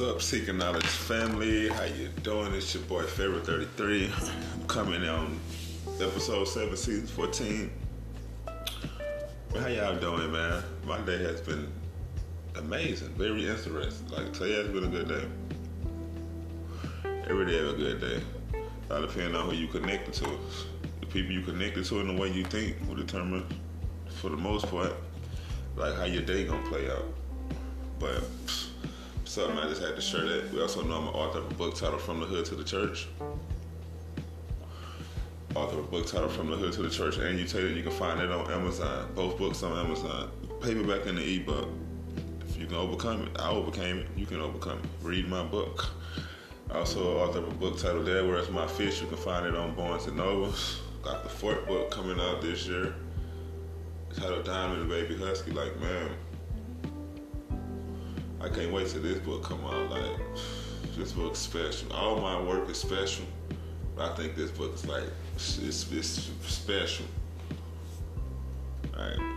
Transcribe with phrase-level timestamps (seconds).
[0.00, 1.68] What's up, Seeking Knowledge family?
[1.68, 2.54] How you doing?
[2.54, 4.10] It's your boy Favorite 33.
[4.54, 5.38] I'm coming on
[6.00, 7.70] episode 7, season 14.
[9.58, 10.62] How y'all doing, man?
[10.86, 11.70] My day has been
[12.56, 14.08] amazing, very interesting.
[14.08, 15.28] Like today has been a good day.
[17.28, 18.22] Every day have a good day.
[18.90, 20.30] All depending on who you connected to.
[21.00, 23.44] The people you connected to and the way you think will determine,
[24.08, 24.94] for the most part,
[25.76, 27.04] like how your day gonna play out.
[27.98, 28.24] But
[29.30, 30.52] something I just had to share that.
[30.52, 32.64] We also know I'm an author of a book titled From the Hood to the
[32.64, 33.06] Church.
[35.54, 37.76] Author of a book titled From the Hood to the Church and You It.
[37.76, 39.08] You can find it on Amazon.
[39.14, 40.32] Both books on Amazon.
[40.60, 41.68] Paperback and the ebook.
[42.48, 44.08] If you can overcome it, I overcame it.
[44.16, 44.88] You can overcome it.
[45.00, 45.90] Read my book.
[46.74, 49.00] Also, author of a book titled There Where's My Fish.
[49.00, 50.80] You can find it on Barnes and Nobles.
[51.04, 52.94] Got the fourth book coming out this year.
[54.16, 55.52] Titled Diamond the Baby Husky.
[55.52, 56.10] Like, man,
[58.40, 59.90] I can't wait till this book come out.
[59.90, 60.16] Like
[60.96, 61.92] this book's special.
[61.92, 63.24] All my work is special,
[63.96, 65.58] but I think this book is like it's,
[65.92, 67.06] it's special.
[68.96, 69.36] Right.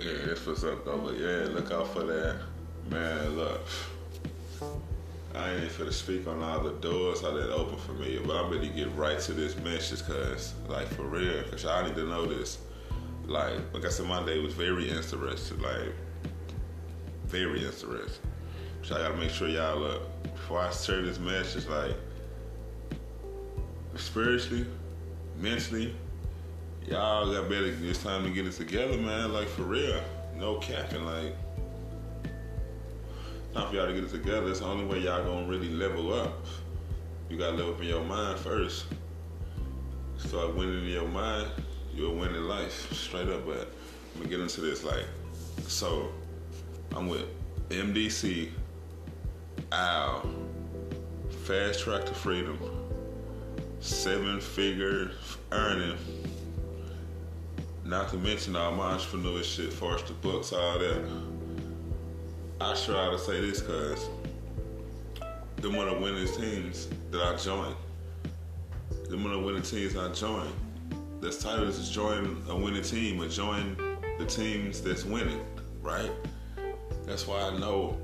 [0.00, 0.98] Yeah, that's what's up though.
[0.98, 2.40] But yeah, look out for that.
[2.90, 3.60] Man, look.
[5.34, 8.36] I ain't for to speak on all the doors how that open for me, but
[8.36, 11.96] I'm ready to get right to this message, cause like for real, cause I need
[11.96, 12.58] to know this.
[13.26, 15.60] Like, like I said, my day was very interesting.
[15.60, 15.92] Like,
[17.26, 18.08] very interesting.
[18.82, 21.96] So I gotta make sure y'all look before I share this message, like
[23.96, 24.66] spiritually,
[25.38, 25.94] mentally,
[26.86, 27.74] y'all got better.
[27.82, 29.32] It's time to get it together, man.
[29.32, 30.02] Like for real,
[30.36, 31.04] no capping.
[31.04, 31.34] Like
[33.54, 34.50] time for y'all to get it together.
[34.50, 36.44] It's the only way y'all gonna really level up.
[37.30, 38.86] You gotta level up in your mind first.
[40.18, 41.48] Start winning in your mind,
[41.94, 42.92] you'll win in life.
[42.92, 43.72] Straight up, but
[44.14, 44.84] I'm gonna get into this.
[44.84, 45.06] Like,
[45.66, 46.12] so
[46.92, 47.26] I'm with
[47.70, 48.50] MDC,
[49.72, 50.28] Al,
[51.44, 52.58] Fast Track to Freedom,
[53.80, 55.10] seven figure
[55.52, 55.96] earning.
[57.84, 61.04] Not to mention all my entrepreneur shit, Forrester Books, all that.
[62.60, 64.08] I try to say this because
[65.56, 67.76] the one of the winning teams that I joined,
[69.08, 70.52] the one of the winning teams I joined,
[71.20, 73.76] this title is join a winning team or join
[74.18, 75.44] the teams that's winning,
[75.82, 76.10] right?
[77.06, 77.98] That's why I know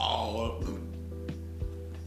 [0.00, 0.66] all of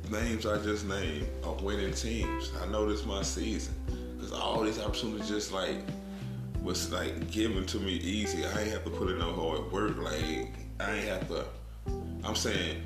[0.04, 2.52] the names I just named are winning teams.
[2.62, 3.74] I know this my season
[4.16, 5.78] because all these opportunities just like
[6.62, 8.46] was like given to me easy.
[8.46, 9.98] I ain't have to put in no hard work.
[9.98, 11.46] Like I ain't have to.
[12.24, 12.84] I'm saying,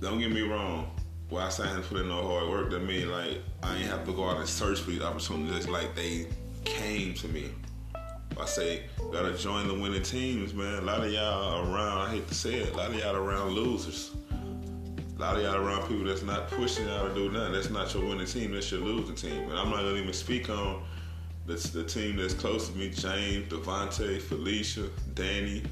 [0.00, 0.90] don't get me wrong.
[1.30, 3.86] When I say I to put in no hard work, that mean like I ain't
[3.86, 5.68] have to go out and search for these opportunities.
[5.68, 6.26] Like they
[6.64, 7.50] came to me.
[8.40, 10.74] I say gotta join the winning teams, man.
[10.74, 13.52] A lot of y'all around, I hate to say it, a lot of y'all around
[13.52, 14.12] losers.
[15.16, 17.52] A lot of y'all around people that's not pushing y'all to do nothing.
[17.52, 19.48] That's not your winning team, that's your losing team.
[19.48, 20.82] And I'm not gonna even speak on
[21.46, 25.62] the, the team that's close to me, James, Devontae, Felicia, Danny,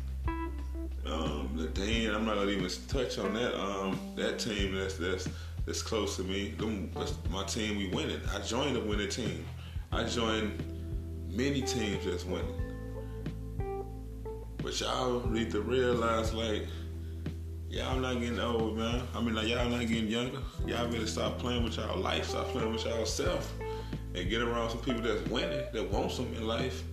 [1.06, 3.60] um, I'm not gonna even touch on that.
[3.60, 5.28] Um, that team that's that's
[5.66, 6.50] that's close to me.
[6.52, 7.76] Them, that's my team.
[7.76, 8.20] We winning.
[8.32, 9.44] I joined the winning team.
[9.90, 10.62] I joined
[11.32, 12.54] many teams that's winning.
[14.62, 16.66] But y'all need to realize, like,
[17.69, 19.03] y'all not getting old, man.
[19.15, 20.38] I mean, like, y'all not getting younger.
[20.66, 23.53] Y'all better stop playing with y'all life, stop playing with y'all self,
[24.15, 26.84] and get around some people that's winning, that want something in life,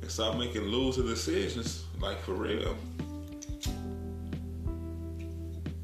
[0.00, 2.76] and stop making loser decisions, like, for real.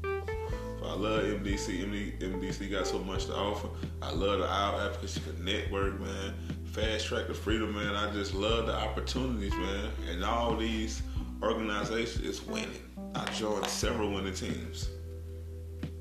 [0.03, 2.19] I love MDC.
[2.19, 3.69] MDC got so much to offer.
[4.01, 6.33] I love the Owl Advocacy Network, man.
[6.71, 7.95] Fast Track to Freedom, man.
[7.95, 9.89] I just love the opportunities, man.
[10.07, 11.01] And all these
[11.41, 12.83] organizations is winning.
[13.15, 14.87] I joined several winning teams.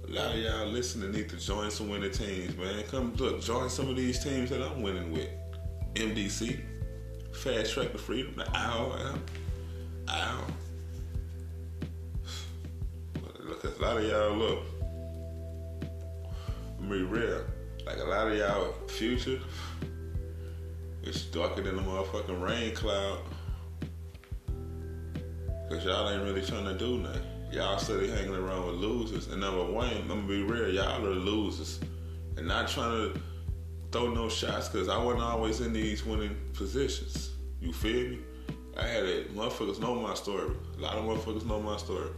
[0.07, 2.83] A lot of y'all listening need to join some winning teams, man.
[2.91, 5.31] Come look, join some of these teams that I'm winning with.
[5.95, 6.61] MDC,
[7.33, 10.39] Fast Track to Freedom, the Owl app,
[13.41, 14.59] Look, a lot of y'all look.
[16.79, 17.43] I'm be real.
[17.87, 19.41] Like a lot of y'all future,
[21.03, 23.21] it's darker than a motherfucking rain cloud.
[25.69, 27.23] Cause y'all ain't really trying to do nothing.
[27.53, 29.29] Y'all steady hanging around with losers.
[29.29, 31.81] And number one, I'm gonna be real, y'all are losers.
[32.37, 33.21] And not trying to
[33.93, 37.33] throw no shots cause I wasn't always in these winning positions.
[37.61, 38.19] You feel me?
[38.79, 39.35] I had it.
[39.35, 40.55] Motherfuckers know my story.
[40.77, 42.11] A lot of motherfuckers know my story.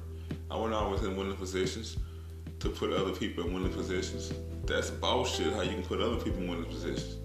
[0.50, 1.96] I wasn't always in winning positions
[2.58, 4.32] to put other people in winning positions.
[4.64, 7.16] That's bullshit how you can put other people in winning positions.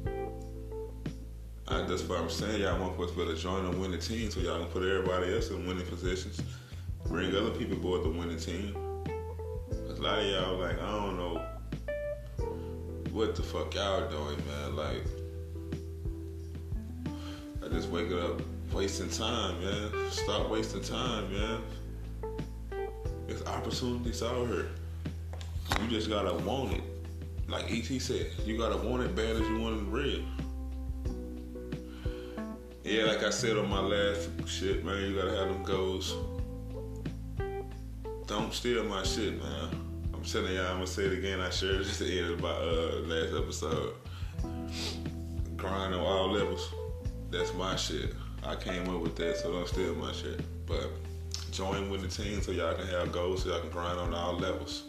[1.67, 2.61] I, that's what I'm saying.
[2.61, 5.65] Y'all want motherfuckers better join a winning team so y'all can put everybody else in
[5.65, 6.39] winning positions.
[7.07, 8.75] Bring other people aboard the winning team.
[9.89, 11.41] A lot of y'all like, I don't know
[13.11, 14.75] what the fuck y'all doing, man.
[14.75, 15.03] Like,
[17.63, 18.41] I just wake up
[18.71, 20.11] wasting time, man.
[20.11, 21.61] Stop wasting time, man.
[23.25, 24.67] There's opportunities out here.
[25.81, 26.83] You just gotta want it.
[27.47, 30.24] Like ET said, you gotta want it bad as you want it real.
[32.95, 36.15] Yeah, like I said on my last shit, man, you gotta have them goals.
[38.25, 39.69] Don't steal my shit, man.
[40.13, 41.41] I'm telling y'all, I'm gonna say it again.
[41.41, 43.95] I shared it at the end of my uh, last episode.
[45.57, 46.73] Grind on all levels.
[47.31, 48.15] That's my shit.
[48.45, 50.39] I came up with that, so don't steal my shit.
[50.65, 50.89] But
[51.51, 54.37] join with the team so y'all can have goals, so y'all can grind on all
[54.37, 54.83] levels.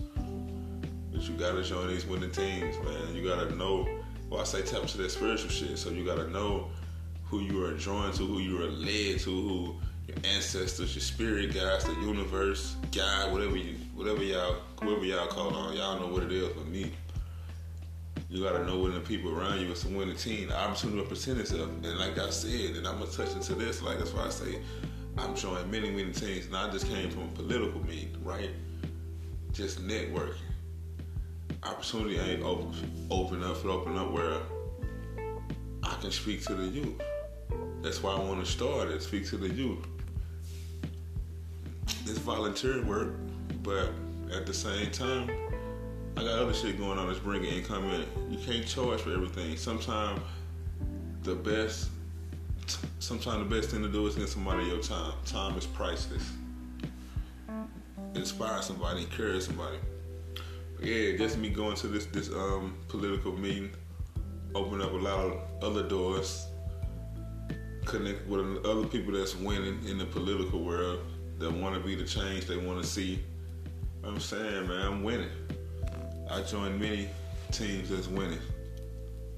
[1.10, 3.16] But you gotta join these winning teams, man.
[3.16, 3.88] You gotta know.
[4.30, 6.70] Well, I say tap into that spiritual shit, so you gotta know
[7.28, 9.76] who you are drawn to, who you are led to, who
[10.06, 15.55] your ancestors, your spirit guides, the universe, God, whatever you, whatever y'all, whoever y'all call
[15.55, 16.93] on, y'all know what it is for me.
[18.28, 20.49] You gotta know when the people around you is to the team.
[20.49, 21.70] The opportunity to present itself.
[21.82, 24.61] And like I said, and I'm gonna touch into this, like that's why I say
[25.19, 26.46] I'm joining many winning teams.
[26.46, 28.50] And I just came from a political meeting, right?
[29.52, 30.34] Just networking.
[31.62, 32.75] Opportunity ain't open,
[33.11, 34.40] open up, open up where
[35.82, 37.00] I can speak to the youth.
[37.86, 39.86] That's why I want to start it, speak to the youth.
[42.04, 43.14] It's volunteer work,
[43.62, 43.90] but
[44.34, 45.30] at the same time,
[46.16, 48.04] I got other shit going on that's bringing income in.
[48.28, 49.56] You can't charge for everything.
[49.56, 50.20] Sometimes
[51.22, 51.90] the best,
[52.98, 55.12] sometimes the best thing to do is give somebody your time.
[55.24, 56.32] Time is priceless.
[58.16, 59.76] Inspire somebody, encourage somebody.
[60.82, 63.70] Yeah, just me going to this this um political meeting,
[64.56, 66.48] open up a lot of other doors
[67.86, 71.00] connect with other people that's winning in the political world
[71.38, 73.22] that want to be the change they want to see.
[74.04, 75.30] I'm saying, man, I'm winning.
[76.30, 77.08] I joined many
[77.52, 78.40] teams that's winning.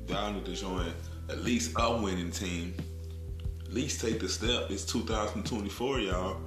[0.09, 0.93] Y'all need to join
[1.29, 2.75] at least a winning team.
[3.67, 4.71] At least take the step.
[4.71, 6.41] It's 2024, y'all.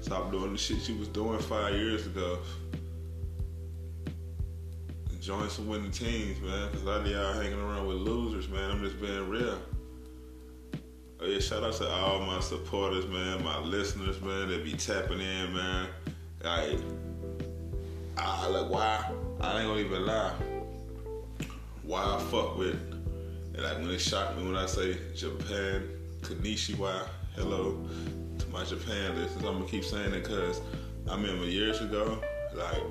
[0.00, 2.38] Stop doing the shit you was doing five years ago
[5.26, 6.70] join some winning teams, man.
[6.70, 8.70] Cause a lot of y'all hanging around with losers, man.
[8.70, 9.58] I'm just being real.
[11.18, 15.20] Oh yeah, shout out to all my supporters, man, my listeners, man, that be tapping
[15.20, 15.88] in, man.
[16.44, 16.78] Like,
[18.16, 20.32] I like why I ain't gonna even lie.
[21.82, 22.76] Why I fuck with
[23.54, 25.88] and like when it shocked me when I say Japan,
[26.20, 27.84] Konnichiwa, hello
[28.38, 29.44] to my Japan listeners.
[29.44, 30.60] I'm gonna keep saying it because
[31.10, 32.22] I remember years ago,
[32.54, 32.82] like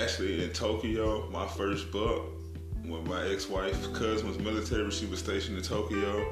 [0.00, 2.32] actually in Tokyo, my first book,
[2.84, 6.26] when my ex-wife cousin was military, she was stationed in Tokyo,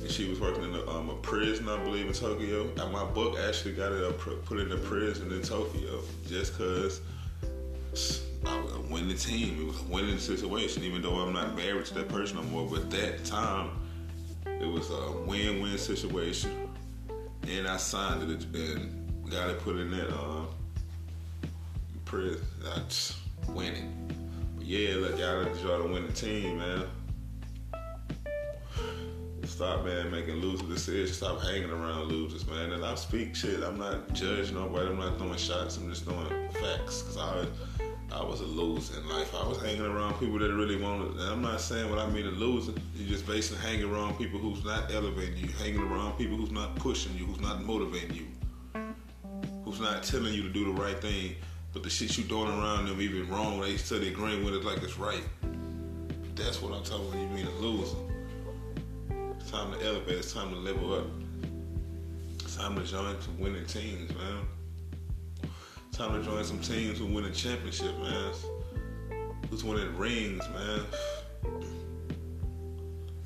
[0.00, 2.68] and she was working in a, um, a prison, I believe, in Tokyo.
[2.76, 7.00] And my book actually got it up, put in the prison in Tokyo, just cause
[8.44, 9.60] I was a winning team.
[9.60, 12.68] It was a winning situation, even though I'm not married to that person no more.
[12.68, 13.70] But that time,
[14.44, 16.68] it was a win-win situation,
[17.48, 20.08] and I signed it and got it put in that.
[20.08, 20.46] Uh,
[22.06, 22.40] prison.
[22.62, 23.18] That's
[23.48, 23.92] winning.
[24.56, 26.84] But yeah, look, y'all try to win the team, man.
[29.44, 31.16] Stop, man, making loser decisions.
[31.16, 32.72] Stop hanging around losers, man.
[32.72, 33.62] And I speak shit.
[33.62, 34.88] I'm not judging nobody.
[34.88, 35.76] I'm not throwing shots.
[35.76, 37.02] I'm just throwing facts.
[37.02, 37.46] Cause I,
[38.12, 39.34] I was a loser in life.
[39.34, 41.20] I was hanging around people that really wanted.
[41.20, 42.72] I'm not saying what I mean a loser.
[42.94, 45.48] You're just basically hanging around people who's not elevating you.
[45.58, 47.24] Hanging around people who's not pushing you.
[47.24, 48.26] Who's not motivating you.
[49.64, 51.36] Who's not telling you to do the right thing
[51.76, 54.82] but the shit you doing around them even wrong, they still agreeing with it like
[54.82, 55.22] it's right.
[56.34, 57.20] That's what I'm talking about.
[57.20, 57.98] You mean a loser.
[59.38, 60.16] It's time to elevate.
[60.16, 61.04] It's time to level up.
[62.42, 64.46] It's time to join some winning teams, man.
[65.90, 68.32] It's time to join some teams who win a championship, man.
[69.50, 70.80] Who's winning rings, man.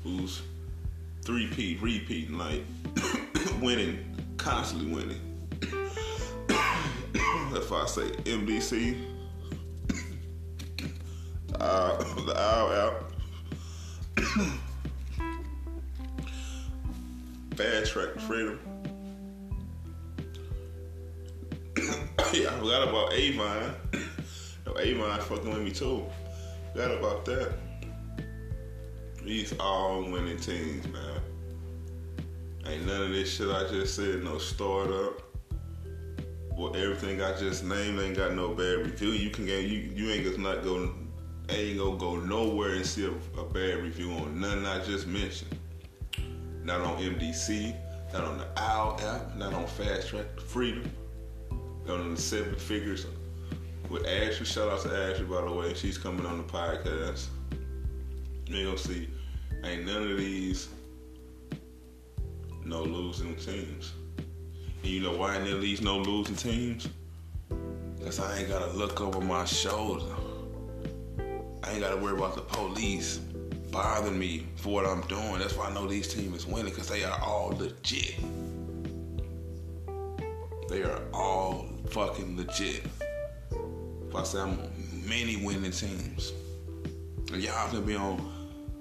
[0.03, 0.41] Who's
[1.21, 2.63] three-peat, repeating, like
[3.61, 5.31] winning, constantly winning
[7.71, 8.97] if I say MDC,
[11.59, 13.11] uh, the OWL app,
[17.55, 18.59] Fast Track Freedom.
[22.33, 23.75] yeah, I forgot about Avon.
[24.65, 26.05] No, Avon fucking with me too.
[26.73, 27.53] Forgot about that.
[29.23, 31.21] These all winning teams, man.
[32.67, 35.30] Ain't none of this shit I just said, no startup
[36.61, 39.09] well, everything I just named ain't got no bad review.
[39.09, 40.93] You can get you you ain't just not go
[41.49, 45.57] ain't gonna go nowhere and see a, a, bad review on none I just mentioned.
[46.63, 47.75] Not on MDC,
[48.13, 50.89] not on the OWL app, not on Fast Track Freedom,
[51.87, 53.07] not on the Seven Figures
[53.89, 54.45] with Ashley.
[54.45, 55.73] Shout out to Ashley, by the way.
[55.73, 57.25] She's coming on the podcast.
[58.45, 59.09] You gonna see,
[59.63, 60.69] ain't none of these
[62.63, 63.93] no losing teams.
[64.83, 66.87] And you know why ain't there these no losing teams?
[68.03, 70.13] Cause I ain't gotta look over my shoulder.
[71.63, 73.17] I ain't gotta worry about the police
[73.71, 75.39] bothering me for what I'm doing.
[75.39, 78.15] That's why I know these teams is winning, cause they are all legit.
[80.67, 82.83] They are all fucking legit.
[84.07, 84.71] If I say I'm on
[85.07, 86.33] many winning teams.
[87.31, 88.19] And y'all can be on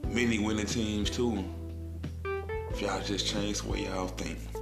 [0.09, 1.45] many winning teams too.
[2.71, 4.39] If y'all just change the way y'all think.